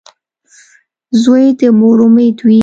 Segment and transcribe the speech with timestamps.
[1.21, 2.59] •زوی د مور امید وي.